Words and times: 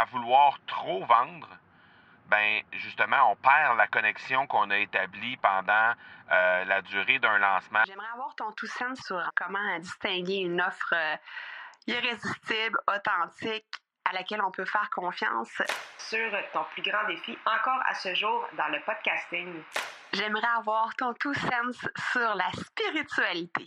à 0.00 0.06
vouloir 0.06 0.58
trop 0.66 1.04
vendre, 1.04 1.48
ben 2.26 2.62
justement, 2.72 3.32
on 3.32 3.36
perd 3.36 3.76
la 3.76 3.86
connexion 3.86 4.46
qu'on 4.46 4.70
a 4.70 4.78
établie 4.78 5.36
pendant 5.36 5.92
euh, 6.32 6.64
la 6.64 6.80
durée 6.80 7.18
d'un 7.18 7.36
lancement. 7.36 7.80
J'aimerais 7.86 8.08
avoir 8.14 8.34
ton 8.34 8.50
tout 8.52 8.66
sens 8.66 8.98
sur 9.00 9.20
comment 9.36 9.78
distinguer 9.78 10.36
une 10.36 10.58
offre 10.62 10.94
euh, 10.94 11.16
irrésistible, 11.86 12.78
authentique, 12.88 13.66
à 14.08 14.14
laquelle 14.14 14.40
on 14.42 14.50
peut 14.50 14.64
faire 14.64 14.88
confiance. 14.88 15.60
Sur 15.98 16.30
ton 16.54 16.64
plus 16.72 16.82
grand 16.82 17.06
défi 17.06 17.36
encore 17.44 17.82
à 17.86 17.94
ce 17.94 18.14
jour 18.14 18.48
dans 18.56 18.68
le 18.68 18.80
podcasting. 18.80 19.62
J'aimerais 20.14 20.48
avoir 20.56 20.94
ton 20.96 21.12
tout 21.14 21.34
sens 21.34 21.86
sur 22.10 22.34
la 22.34 22.50
spiritualité. 22.52 23.66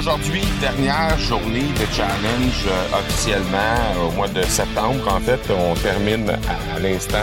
Aujourd'hui, 0.00 0.40
dernière 0.62 1.18
journée 1.18 1.74
de 1.78 1.84
challenge 1.94 2.64
euh, 2.66 2.98
officiellement 2.98 3.58
euh, 3.58 4.08
au 4.08 4.10
mois 4.12 4.28
de 4.28 4.40
septembre. 4.44 5.06
En 5.06 5.20
fait, 5.20 5.38
on 5.50 5.74
termine 5.74 6.26
à, 6.30 6.78
l'instant 6.78 7.22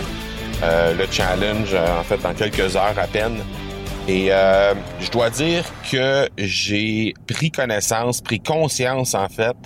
euh, 0.62 0.94
le 0.94 1.08
challenge 1.10 1.74
en 1.74 2.04
fait 2.04 2.22
dans 2.22 2.36
quelques 2.36 2.76
heures 2.76 3.00
à 3.00 3.08
peine. 3.08 3.40
Et 4.08 4.28
je 4.28 5.10
dois 5.10 5.32
dire 5.32 5.64
que 5.92 6.30
j'ai 6.38 7.16
pris 7.26 7.50
connaissance, 7.50 8.22
pris 8.22 8.42
conscience 8.42 9.16
en 9.16 9.28
fait 9.28 9.58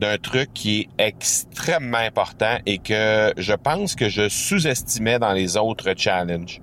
d'un 0.00 0.18
truc 0.18 0.52
qui 0.52 0.88
est 0.98 1.06
extrêmement 1.06 1.98
important 1.98 2.58
et 2.66 2.78
que 2.78 3.32
je 3.36 3.52
pense 3.52 3.94
que 3.94 4.08
je 4.08 4.28
sous-estimais 4.28 5.20
dans 5.20 5.32
les 5.32 5.56
autres 5.56 5.94
challenges. 5.96 6.60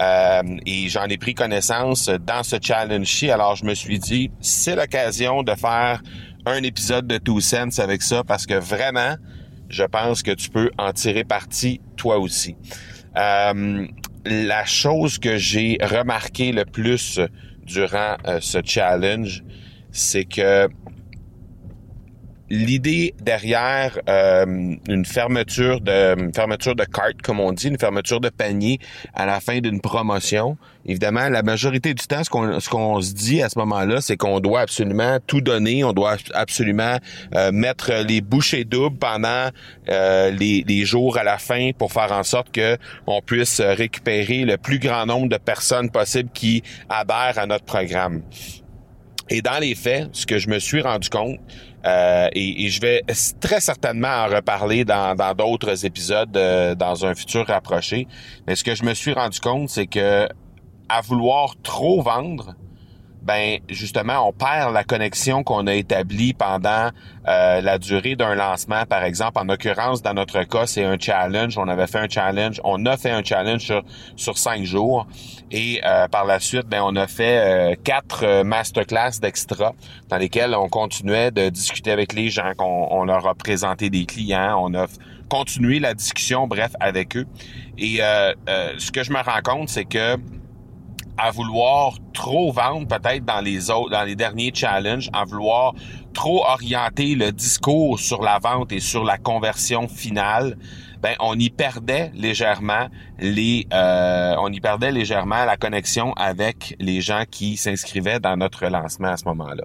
Euh, 0.00 0.42
et 0.64 0.88
j'en 0.88 1.04
ai 1.06 1.18
pris 1.18 1.34
connaissance 1.34 2.08
dans 2.08 2.42
ce 2.42 2.56
challenge-ci. 2.60 3.30
Alors, 3.30 3.56
je 3.56 3.64
me 3.64 3.74
suis 3.74 3.98
dit, 3.98 4.30
c'est 4.40 4.74
l'occasion 4.74 5.42
de 5.42 5.54
faire 5.54 6.02
un 6.46 6.62
épisode 6.62 7.06
de 7.06 7.18
Two 7.18 7.40
Sense 7.40 7.78
avec 7.78 8.00
ça 8.00 8.24
parce 8.24 8.46
que 8.46 8.54
vraiment, 8.54 9.16
je 9.68 9.84
pense 9.84 10.22
que 10.22 10.30
tu 10.30 10.48
peux 10.48 10.70
en 10.78 10.92
tirer 10.92 11.24
parti 11.24 11.80
toi 11.96 12.18
aussi. 12.18 12.56
Euh, 13.16 13.86
la 14.24 14.64
chose 14.64 15.18
que 15.18 15.36
j'ai 15.36 15.76
remarqué 15.82 16.52
le 16.52 16.64
plus 16.64 17.20
durant 17.64 18.16
euh, 18.26 18.38
ce 18.40 18.58
challenge, 18.64 19.42
c'est 19.92 20.24
que 20.24 20.68
l'idée 22.50 23.14
derrière 23.22 23.98
euh, 24.08 24.74
une 24.88 25.04
fermeture 25.04 25.80
de 25.80 26.20
une 26.20 26.34
fermeture 26.34 26.74
de 26.74 26.84
carte 26.84 27.22
comme 27.22 27.40
on 27.40 27.52
dit, 27.52 27.68
une 27.68 27.78
fermeture 27.78 28.20
de 28.20 28.28
panier 28.28 28.78
à 29.14 29.24
la 29.24 29.40
fin 29.40 29.60
d'une 29.60 29.80
promotion. 29.80 30.56
Évidemment, 30.86 31.28
la 31.28 31.42
majorité 31.42 31.94
du 31.94 32.04
temps, 32.06 32.24
ce 32.24 32.30
qu'on 32.30 32.58
ce 32.58 32.68
qu'on 32.68 33.00
se 33.00 33.12
dit 33.12 33.42
à 33.42 33.48
ce 33.48 33.58
moment-là, 33.60 34.00
c'est 34.00 34.16
qu'on 34.16 34.40
doit 34.40 34.60
absolument 34.60 35.18
tout 35.26 35.40
donner, 35.40 35.84
on 35.84 35.92
doit 35.92 36.16
absolument 36.34 36.96
euh, 37.34 37.52
mettre 37.52 37.92
les 38.06 38.20
bouchées 38.20 38.64
doubles 38.64 38.98
pendant 38.98 39.48
euh, 39.88 40.30
les, 40.30 40.64
les 40.66 40.84
jours 40.84 41.18
à 41.18 41.24
la 41.24 41.38
fin 41.38 41.70
pour 41.78 41.92
faire 41.92 42.12
en 42.12 42.24
sorte 42.24 42.50
que 42.50 42.76
on 43.06 43.20
puisse 43.20 43.60
récupérer 43.60 44.44
le 44.44 44.56
plus 44.56 44.78
grand 44.78 45.06
nombre 45.06 45.28
de 45.28 45.36
personnes 45.36 45.90
possible 45.90 46.30
qui 46.32 46.62
adhèrent 46.88 47.38
à 47.38 47.46
notre 47.46 47.64
programme. 47.64 48.22
Et 49.30 49.42
dans 49.42 49.58
les 49.60 49.76
faits, 49.76 50.08
ce 50.12 50.26
que 50.26 50.38
je 50.38 50.48
me 50.48 50.58
suis 50.58 50.82
rendu 50.82 51.08
compte, 51.08 51.38
euh, 51.86 52.28
et, 52.32 52.68
je 52.68 52.80
vais 52.80 53.02
très 53.40 53.60
certainement 53.60 54.08
en 54.08 54.26
reparler 54.26 54.84
dans 54.84 55.16
d'autres 55.34 55.86
épisodes 55.86 56.36
euh, 56.36 56.74
dans 56.74 57.06
un 57.06 57.14
futur 57.14 57.46
rapproché. 57.46 58.06
Mais 58.46 58.56
ce 58.56 58.64
que 58.64 58.74
je 58.74 58.84
me 58.84 58.92
suis 58.92 59.12
rendu 59.12 59.40
compte, 59.40 59.68
c'est 59.70 59.86
que 59.86 60.28
à 60.88 61.00
vouloir 61.00 61.54
trop 61.62 62.02
vendre, 62.02 62.54
ben 63.22 63.58
justement, 63.68 64.26
on 64.26 64.32
perd 64.32 64.72
la 64.72 64.84
connexion 64.84 65.42
qu'on 65.42 65.66
a 65.66 65.74
établie 65.74 66.32
pendant 66.32 66.88
euh, 67.28 67.60
la 67.60 67.78
durée 67.78 68.16
d'un 68.16 68.34
lancement, 68.34 68.84
par 68.86 69.04
exemple. 69.04 69.38
En 69.38 69.44
l'occurrence, 69.44 70.02
dans 70.02 70.14
notre 70.14 70.42
cas, 70.44 70.66
c'est 70.66 70.84
un 70.84 70.98
challenge. 70.98 71.58
On 71.58 71.68
avait 71.68 71.86
fait 71.86 71.98
un 71.98 72.08
challenge. 72.08 72.60
On 72.64 72.86
a 72.86 72.96
fait 72.96 73.10
un 73.10 73.22
challenge 73.22 73.60
sur, 73.60 73.82
sur 74.16 74.38
cinq 74.38 74.64
jours. 74.64 75.06
Et 75.50 75.80
euh, 75.84 76.08
par 76.08 76.24
la 76.24 76.40
suite, 76.40 76.66
ben, 76.66 76.82
on 76.82 76.96
a 76.96 77.06
fait 77.06 77.72
euh, 77.72 77.74
quatre 77.82 78.42
masterclass 78.42 79.20
d'extra 79.20 79.74
dans 80.08 80.16
lesquels 80.16 80.54
on 80.54 80.68
continuait 80.68 81.30
de 81.30 81.50
discuter 81.50 81.90
avec 81.90 82.14
les 82.14 82.30
gens, 82.30 82.52
qu'on 82.56 82.88
on 82.90 83.04
leur 83.04 83.26
a 83.26 83.34
présenté 83.34 83.90
des 83.90 84.06
clients. 84.06 84.58
On 84.62 84.74
a 84.74 84.86
continué 85.28 85.78
la 85.78 85.92
discussion, 85.94 86.46
bref, 86.46 86.72
avec 86.80 87.16
eux. 87.16 87.26
Et 87.78 87.98
ce 87.98 88.90
que 88.90 89.04
je 89.04 89.12
me 89.12 89.22
rends 89.22 89.42
compte, 89.42 89.68
c'est 89.68 89.84
que 89.84 90.16
à 91.20 91.30
vouloir 91.30 91.98
trop 92.14 92.50
vendre 92.50 92.86
peut-être 92.86 93.24
dans 93.26 93.40
les 93.40 93.70
autres, 93.70 93.90
dans 93.90 94.04
les 94.04 94.16
derniers 94.16 94.52
challenges, 94.54 95.10
à 95.12 95.24
vouloir 95.24 95.74
trop 96.14 96.44
orienter 96.46 97.14
le 97.14 97.30
discours 97.30 98.00
sur 98.00 98.22
la 98.22 98.38
vente 98.38 98.72
et 98.72 98.80
sur 98.80 99.04
la 99.04 99.18
conversion 99.18 99.86
finale, 99.86 100.56
ben 101.02 101.14
on 101.20 101.38
y 101.38 101.50
perdait 101.50 102.10
légèrement 102.14 102.88
les, 103.18 103.66
euh, 103.72 104.34
on 104.38 104.52
y 104.52 104.60
perdait 104.60 104.92
légèrement 104.92 105.44
la 105.44 105.56
connexion 105.56 106.12
avec 106.14 106.76
les 106.78 107.00
gens 107.00 107.24
qui 107.30 107.56
s'inscrivaient 107.56 108.20
dans 108.20 108.36
notre 108.36 108.66
lancement 108.66 109.08
à 109.08 109.16
ce 109.16 109.24
moment-là. 109.26 109.64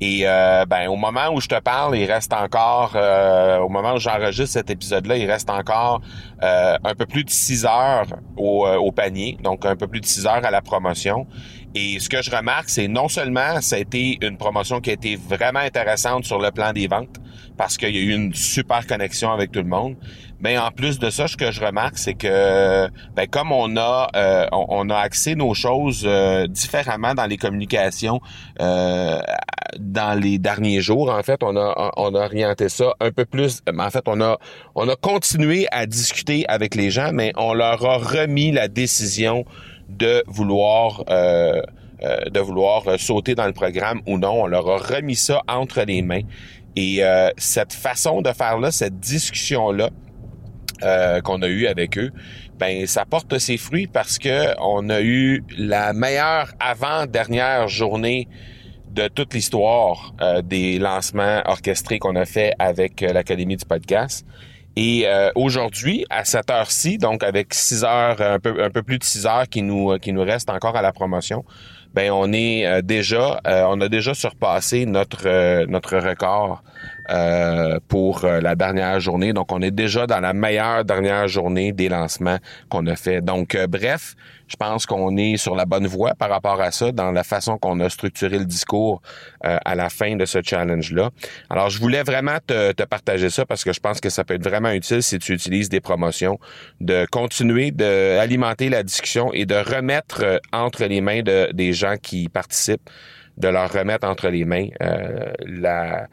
Et 0.00 0.22
euh, 0.24 0.64
ben 0.64 0.88
au 0.88 0.96
moment 0.96 1.28
où 1.32 1.40
je 1.42 1.48
te 1.48 1.60
parle, 1.60 1.96
il 1.96 2.10
reste 2.10 2.32
encore, 2.32 2.92
euh, 2.94 3.58
au 3.58 3.68
moment 3.68 3.94
où 3.94 3.98
j'enregistre 3.98 4.54
cet 4.54 4.70
épisode-là, 4.70 5.18
il 5.18 5.30
reste 5.30 5.50
encore 5.50 6.00
euh, 6.42 6.78
un 6.82 6.94
peu 6.94 7.04
plus 7.04 7.22
de 7.22 7.30
six 7.30 7.66
heures 7.66 8.06
au, 8.38 8.66
au, 8.66 8.92
panier, 8.92 9.36
donc 9.42 9.66
un 9.66 9.76
peu 9.76 9.86
plus 9.86 10.00
de 10.00 10.06
six 10.06 10.26
heures 10.26 10.44
à 10.44 10.50
la 10.50 10.62
promotion. 10.62 11.26
Et 11.74 12.00
ce 12.00 12.08
que 12.08 12.22
je 12.22 12.30
remarque, 12.30 12.70
c'est 12.70 12.88
non 12.88 13.08
seulement 13.08 13.60
ça 13.60 13.76
a 13.76 13.78
été 13.78 14.18
une 14.22 14.38
promotion 14.38 14.80
qui 14.80 14.88
a 14.90 14.94
été 14.94 15.16
vraiment 15.16 15.60
intéressante 15.60 16.24
sur 16.24 16.38
le 16.38 16.50
plan 16.50 16.72
des 16.72 16.88
ventes, 16.88 17.19
parce 17.60 17.76
qu'il 17.76 17.94
y 17.94 17.98
a 17.98 18.02
eu 18.02 18.14
une 18.14 18.32
super 18.32 18.86
connexion 18.86 19.30
avec 19.30 19.52
tout 19.52 19.58
le 19.58 19.66
monde, 19.68 19.94
mais 20.40 20.56
en 20.56 20.70
plus 20.70 20.98
de 20.98 21.10
ça, 21.10 21.28
ce 21.28 21.36
que 21.36 21.52
je 21.52 21.60
remarque, 21.60 21.98
c'est 21.98 22.14
que 22.14 22.88
ben, 23.14 23.26
comme 23.28 23.52
on 23.52 23.76
a 23.76 24.08
on, 24.52 24.88
a 24.88 24.96
axé 24.96 25.34
nos 25.34 25.52
choses 25.52 26.08
différemment 26.48 27.12
dans 27.14 27.26
les 27.26 27.36
communications 27.36 28.22
dans 29.78 30.18
les 30.18 30.38
derniers 30.38 30.80
jours, 30.80 31.10
en 31.10 31.22
fait, 31.22 31.42
on 31.42 31.56
a, 31.56 31.92
on 31.96 32.14
a 32.14 32.24
orienté 32.24 32.68
ça 32.68 32.94
un 33.00 33.10
peu 33.10 33.24
plus. 33.24 33.62
En 33.78 33.90
fait, 33.90 34.04
on 34.06 34.20
a, 34.20 34.38
on 34.74 34.88
a 34.88 34.96
continué 34.96 35.66
à 35.70 35.86
discuter 35.86 36.44
avec 36.48 36.74
les 36.74 36.90
gens, 36.90 37.10
mais 37.12 37.32
on 37.36 37.54
leur 37.54 37.84
a 37.84 37.98
remis 37.98 38.52
la 38.52 38.68
décision 38.68 39.44
de 39.88 40.22
vouloir, 40.26 41.04
euh, 41.10 41.60
euh, 42.02 42.24
de 42.30 42.40
vouloir 42.40 42.82
sauter 42.98 43.34
dans 43.34 43.46
le 43.46 43.52
programme 43.52 44.00
ou 44.06 44.18
non. 44.18 44.42
On 44.42 44.46
leur 44.46 44.68
a 44.68 44.78
remis 44.78 45.16
ça 45.16 45.42
entre 45.48 45.82
les 45.82 46.02
mains. 46.02 46.22
Et 46.76 47.04
euh, 47.04 47.30
cette 47.36 47.72
façon 47.72 48.22
de 48.22 48.32
faire 48.32 48.58
là, 48.58 48.70
cette 48.70 48.98
discussion 49.00 49.72
là, 49.72 49.90
qu'on 51.22 51.42
a 51.42 51.46
eue 51.46 51.66
avec 51.66 51.98
eux, 51.98 52.10
ben 52.58 52.86
ça 52.86 53.04
porte 53.04 53.38
ses 53.38 53.58
fruits 53.58 53.86
parce 53.86 54.18
que 54.18 54.54
on 54.60 54.88
a 54.88 55.02
eu 55.02 55.44
la 55.58 55.92
meilleure 55.92 56.52
avant-dernière 56.58 57.68
journée 57.68 58.28
de 58.90 59.08
toute 59.08 59.34
l'histoire 59.34 60.12
euh, 60.20 60.42
des 60.42 60.78
lancements 60.78 61.42
orchestrés 61.46 61.98
qu'on 61.98 62.16
a 62.16 62.24
fait 62.24 62.52
avec 62.58 63.02
euh, 63.02 63.12
l'Académie 63.12 63.56
du 63.56 63.64
podcast. 63.64 64.26
Et 64.76 65.02
euh, 65.06 65.30
aujourd'hui, 65.34 66.04
à 66.10 66.24
cette 66.24 66.50
heure-ci, 66.50 66.98
donc 66.98 67.22
avec 67.22 67.54
six 67.54 67.84
heures, 67.84 68.20
un 68.20 68.38
peu, 68.38 68.62
un 68.62 68.70
peu 68.70 68.82
plus 68.82 68.98
de 68.98 69.04
six 69.04 69.26
heures 69.26 69.48
qui 69.48 69.62
nous, 69.62 69.98
qui 69.98 70.12
nous 70.12 70.22
reste 70.22 70.50
encore 70.50 70.76
à 70.76 70.82
la 70.82 70.92
promotion, 70.92 71.44
ben 71.94 72.10
on 72.12 72.32
est 72.32 72.82
déjà, 72.82 73.40
on 73.44 73.80
a 73.80 73.88
déjà 73.88 74.14
surpassé 74.14 74.86
notre 74.86 75.64
notre 75.66 75.96
record 75.98 76.62
euh, 77.08 77.80
pour 77.88 78.24
euh, 78.24 78.40
la 78.40 78.54
dernière 78.54 79.00
journée. 79.00 79.32
Donc, 79.32 79.50
on 79.50 79.60
est 79.62 79.72
déjà 79.72 80.06
dans 80.06 80.20
la 80.20 80.32
meilleure 80.32 80.84
dernière 80.84 81.26
journée 81.26 81.72
des 81.72 81.88
lancements 81.88 82.38
qu'on 82.68 82.86
a 82.86 82.94
fait. 82.94 83.20
Donc, 83.20 83.56
euh, 83.56 83.66
bref, 83.66 84.14
je 84.46 84.54
pense 84.54 84.86
qu'on 84.86 85.16
est 85.16 85.36
sur 85.36 85.56
la 85.56 85.64
bonne 85.64 85.88
voie 85.88 86.14
par 86.14 86.28
rapport 86.28 86.60
à 86.60 86.70
ça, 86.70 86.92
dans 86.92 87.10
la 87.10 87.24
façon 87.24 87.58
qu'on 87.58 87.80
a 87.80 87.88
structuré 87.88 88.38
le 88.38 88.44
discours 88.44 89.00
à 89.42 89.76
la 89.76 89.88
fin 89.90 90.16
de 90.16 90.24
ce 90.24 90.40
challenge-là. 90.42 91.10
Alors, 91.50 91.70
je 91.70 91.78
voulais 91.78 92.02
vraiment 92.02 92.38
te, 92.44 92.72
te, 92.72 92.82
partager 92.82 93.30
ça 93.30 93.46
parce 93.46 93.62
que 93.62 93.72
je 93.72 93.78
pense 93.78 94.00
que 94.00 94.10
ça 94.10 94.24
peut 94.24 94.34
être 94.34 94.42
vraiment 94.42 94.72
utile 94.72 95.04
si 95.04 95.20
tu 95.20 95.32
utilises 95.32 95.68
des 95.68 95.80
promotions, 95.80 96.40
de 96.80 97.06
continuer 97.12 97.70
d'alimenter 97.70 98.70
la 98.70 98.82
discussion 98.82 99.32
et 99.32 99.46
de 99.46 99.54
remettre 99.54 100.40
entre 100.52 100.84
les 100.84 101.00
mains 101.00 101.22
de, 101.22 101.48
des 101.52 101.72
gens 101.72 101.79
qui 101.96 102.28
participent 102.28 102.90
de 103.36 103.48
leur 103.48 103.72
remettre 103.72 104.06
entre 104.06 104.28
les 104.28 104.44
mains 104.44 104.68
la 105.46 106.08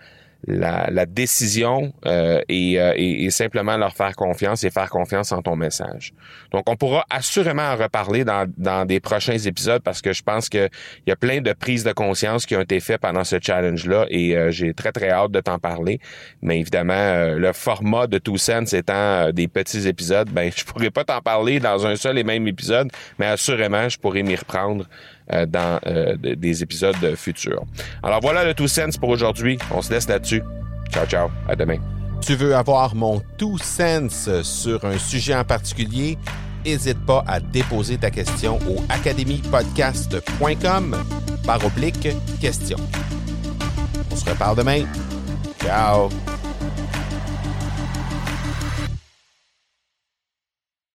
la, 0.45 0.89
la 0.91 1.05
décision 1.05 1.93
euh, 2.05 2.41
et, 2.47 2.79
euh, 2.79 2.93
et, 2.95 3.25
et, 3.25 3.29
simplement 3.31 3.75
leur 3.77 3.95
faire 3.95 4.15
confiance 4.15 4.63
et 4.63 4.69
faire 4.69 4.89
confiance 4.89 5.31
en 5.31 5.41
ton 5.41 5.55
message. 5.55 6.13
Donc, 6.51 6.69
on 6.69 6.75
pourra 6.75 7.05
assurément 7.09 7.63
en 7.63 7.75
reparler 7.75 8.23
dans, 8.23 8.49
dans 8.57 8.85
des 8.85 8.99
prochains 8.99 9.37
épisodes 9.37 9.81
parce 9.83 10.01
que 10.01 10.13
je 10.13 10.23
pense 10.23 10.47
qu'il 10.49 10.69
y 11.05 11.11
a 11.11 11.15
plein 11.15 11.41
de 11.41 11.53
prises 11.53 11.83
de 11.83 11.91
conscience 11.91 12.45
qui 12.45 12.55
ont 12.55 12.61
été 12.61 12.79
faites 12.79 13.01
pendant 13.01 13.23
ce 13.23 13.37
challenge-là 13.41 14.05
et 14.09 14.37
euh, 14.37 14.51
j'ai 14.51 14.73
très, 14.73 14.91
très 14.91 15.09
hâte 15.09 15.31
de 15.31 15.41
t'en 15.41 15.59
parler. 15.59 15.99
Mais 16.41 16.59
évidemment, 16.59 16.93
euh, 16.93 17.37
le 17.37 17.51
format 17.53 18.07
de 18.07 18.17
Two 18.17 18.37
Sense 18.37 18.73
étant 18.73 19.31
des 19.31 19.47
petits 19.47 19.87
épisodes, 19.87 20.29
ben 20.29 20.51
je 20.55 20.63
pourrais 20.63 20.91
pas 20.91 21.03
t'en 21.03 21.21
parler 21.21 21.59
dans 21.59 21.85
un 21.85 21.95
seul 21.95 22.17
et 22.17 22.23
même 22.23 22.47
épisode, 22.47 22.89
mais 23.19 23.25
assurément, 23.25 23.89
je 23.89 23.97
pourrais 23.97 24.23
m'y 24.23 24.35
reprendre 24.35 24.85
euh, 24.85 25.16
dans 25.47 25.79
euh, 25.85 26.15
des 26.17 26.63
épisodes 26.63 27.15
futurs. 27.15 27.63
Alors 28.03 28.19
voilà 28.21 28.45
le 28.45 28.53
Two 28.53 28.67
Sense 28.67 28.97
pour 28.97 29.09
aujourd'hui. 29.09 29.57
On 29.71 29.81
se 29.81 29.91
laisse 29.91 30.07
là-dessus. 30.07 30.43
Ciao, 30.91 31.05
ciao. 31.05 31.29
À 31.47 31.55
demain. 31.55 31.77
Tu 32.21 32.35
veux 32.35 32.55
avoir 32.55 32.95
mon 32.95 33.21
Two 33.37 33.57
Sense 33.57 34.29
sur 34.41 34.83
un 34.85 34.97
sujet 34.97 35.35
en 35.35 35.43
particulier? 35.43 36.17
N'hésite 36.65 37.05
pas 37.05 37.23
à 37.27 37.39
déposer 37.39 37.97
ta 37.97 38.09
question 38.11 38.59
au 38.69 38.83
academypodcast.com 38.89 40.97
par 41.45 41.65
oblique 41.65 42.09
question. 42.41 42.77
On 44.11 44.15
se 44.15 44.29
reparle 44.29 44.57
demain. 44.57 44.83
Ciao! 45.63 46.09